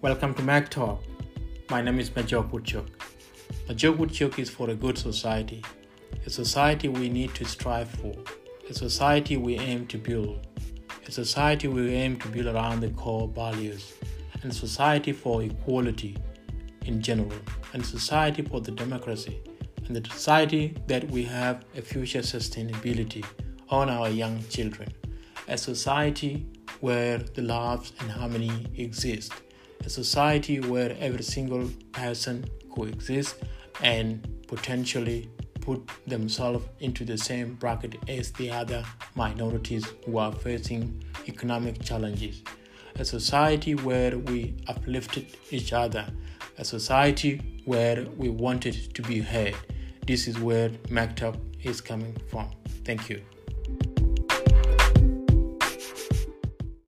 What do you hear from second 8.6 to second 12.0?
a society we aim to build, a society we